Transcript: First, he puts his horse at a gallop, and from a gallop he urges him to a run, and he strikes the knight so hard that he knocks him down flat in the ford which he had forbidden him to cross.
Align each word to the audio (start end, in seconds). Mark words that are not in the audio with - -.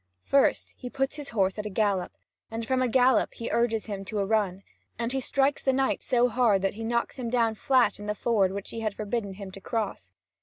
First, 0.23 0.73
he 0.75 0.89
puts 0.89 1.17
his 1.17 1.29
horse 1.29 1.59
at 1.59 1.65
a 1.67 1.69
gallop, 1.69 2.11
and 2.49 2.65
from 2.65 2.81
a 2.81 2.87
gallop 2.87 3.35
he 3.35 3.51
urges 3.51 3.85
him 3.85 4.03
to 4.05 4.17
a 4.17 4.25
run, 4.25 4.63
and 4.97 5.11
he 5.13 5.19
strikes 5.19 5.61
the 5.61 5.73
knight 5.73 6.01
so 6.01 6.27
hard 6.27 6.63
that 6.63 6.73
he 6.73 6.83
knocks 6.83 7.19
him 7.19 7.29
down 7.29 7.53
flat 7.53 7.99
in 7.99 8.07
the 8.07 8.15
ford 8.15 8.51
which 8.51 8.71
he 8.71 8.79
had 8.79 8.95
forbidden 8.95 9.33
him 9.35 9.51
to 9.51 9.61
cross. 9.61 10.11